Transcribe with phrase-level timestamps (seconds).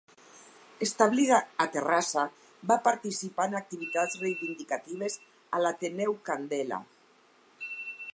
[0.85, 2.23] Establida a Terrassa,
[2.71, 5.19] va participar en activitats reivindicatives
[5.59, 6.81] a l'Ateneu Candela.